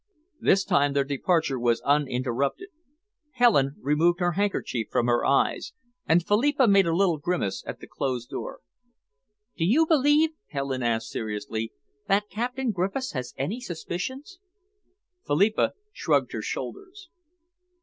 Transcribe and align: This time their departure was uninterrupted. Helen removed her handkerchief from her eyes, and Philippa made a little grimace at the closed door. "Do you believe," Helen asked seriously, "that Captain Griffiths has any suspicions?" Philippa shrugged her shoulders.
This 0.39 0.63
time 0.65 0.93
their 0.93 1.03
departure 1.03 1.59
was 1.59 1.79
uninterrupted. 1.85 2.69
Helen 3.33 3.75
removed 3.79 4.19
her 4.19 4.31
handkerchief 4.31 4.87
from 4.89 5.05
her 5.05 5.23
eyes, 5.23 5.73
and 6.07 6.25
Philippa 6.25 6.67
made 6.67 6.87
a 6.87 6.95
little 6.95 7.19
grimace 7.19 7.63
at 7.67 7.81
the 7.81 7.85
closed 7.85 8.31
door. 8.31 8.61
"Do 9.55 9.63
you 9.63 9.85
believe," 9.85 10.31
Helen 10.47 10.81
asked 10.81 11.11
seriously, 11.11 11.71
"that 12.07 12.29
Captain 12.31 12.71
Griffiths 12.71 13.11
has 13.11 13.35
any 13.37 13.61
suspicions?" 13.61 14.39
Philippa 15.27 15.73
shrugged 15.93 16.31
her 16.31 16.41
shoulders. 16.41 17.11